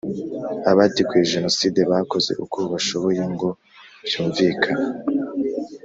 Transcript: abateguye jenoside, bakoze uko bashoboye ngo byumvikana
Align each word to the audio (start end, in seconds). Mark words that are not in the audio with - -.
abateguye 0.71 1.23
jenoside, 1.33 1.79
bakoze 1.91 2.31
uko 2.43 2.59
bashoboye 2.71 3.23
ngo 3.33 3.49
byumvikana 4.05 4.87